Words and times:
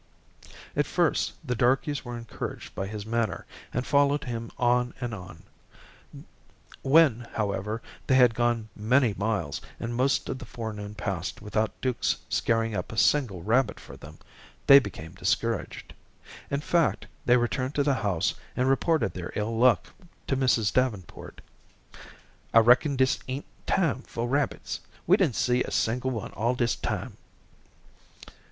At 0.75 0.87
first 0.87 1.33
the 1.45 1.53
darkies 1.53 2.03
were 2.03 2.17
encouraged 2.17 2.73
by 2.73 2.87
his 2.87 3.05
manner, 3.05 3.45
and 3.71 3.85
followed 3.85 4.23
him 4.23 4.49
on 4.57 4.95
and 4.99 5.13
on. 5.13 5.43
When, 6.81 7.27
however, 7.33 7.83
they 8.07 8.15
had 8.15 8.33
gone 8.33 8.69
many 8.75 9.13
miles, 9.15 9.61
and 9.79 9.93
most 9.93 10.27
of 10.27 10.39
the 10.39 10.45
forenoon 10.47 10.95
passed 10.95 11.39
without 11.39 11.79
Duke's 11.81 12.15
scaring 12.29 12.73
up 12.73 12.91
a 12.91 12.97
single 12.97 13.43
rabbit 13.43 13.79
for 13.79 13.95
them, 13.95 14.17
they 14.65 14.79
became 14.79 15.11
discouraged. 15.13 15.93
In 16.49 16.61
fact, 16.61 17.05
they 17.25 17.37
returned 17.37 17.75
to 17.75 17.83
the 17.83 17.93
house 18.01 18.33
and 18.57 18.67
reported 18.67 19.13
their 19.13 19.31
ill 19.35 19.55
luck 19.55 19.85
to 20.25 20.35
Mrs. 20.35 20.73
Davenport. 20.73 21.41
"I 22.55 22.57
reckon 22.57 22.95
dis 22.95 23.19
ain't 23.27 23.45
time 23.67 24.01
for 24.01 24.27
rabbits. 24.27 24.79
We 25.05 25.17
didn't 25.17 25.35
see 25.35 25.61
a 25.63 25.69
single 25.69 26.09
one 26.09 26.31
all 26.31 26.55
dis 26.55 26.75
time." 26.75 27.17